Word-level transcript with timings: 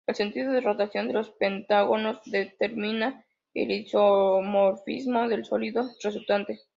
El 0.07 0.15
sentido 0.15 0.51
de 0.51 0.61
la 0.63 0.71
rotación 0.71 1.07
de 1.07 1.13
los 1.13 1.29
pentágonos 1.29 2.21
determina 2.25 3.23
el 3.53 3.69
isomorfismo 3.69 5.27
del 5.27 5.45
sólido 5.45 5.87
resultante. 6.03 6.61